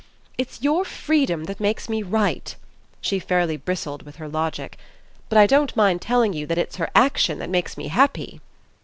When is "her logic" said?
4.15-4.79